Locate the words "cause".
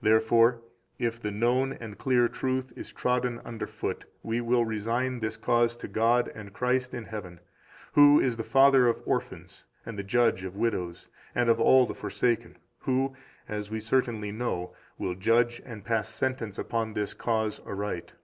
5.36-5.76, 17.14-17.60